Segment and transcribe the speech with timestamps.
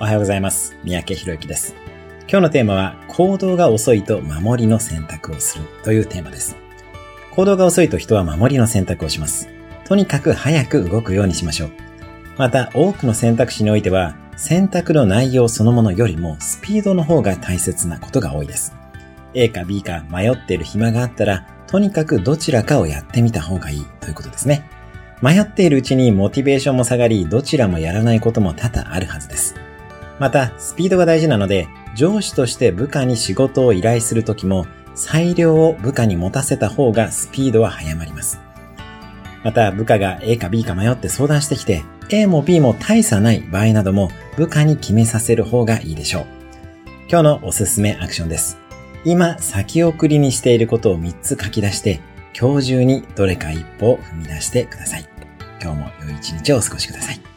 [0.00, 0.74] おはようございます。
[0.82, 1.74] 三宅博之です。
[2.20, 6.56] 今日のテーマは、行動が遅いと守りの選択をするというテーマです。
[7.32, 9.50] 行動が遅いと人は守りの選択をします。
[9.84, 11.70] とにかく早く動くようにしましょう。
[12.38, 18.74] また、多くの選択肢においては、選択の内容そのものよりもスピードの方が大切なことが多いです。
[19.34, 24.64] A か B か迷っている暇があったら、とにかくどちらかをやってみた方がいいということですね。
[25.20, 29.59] 迷っているうちにモチベーションも下がり、どちらもやらないことも多々あるはずです。
[30.20, 31.66] また、スピードが大事なので、
[31.96, 38.38] 上司として部下に仕事を依頼するときも、裁量を部下に持たせた方がスピードは早まります。
[39.42, 46.26] また、部下が A か B か迷って相談してきて、A も B も大差ない場合なども、部下に決めさせる方がいいでしょう。
[47.08, 48.58] 今日のおすすめアクションです。
[49.06, 52.00] 今、先送りにしていることを3つ書き出して、
[52.38, 55.08] 今日中にどれか一歩を踏み出してください。
[55.62, 57.29] 今日も良い一日をお過ごしください。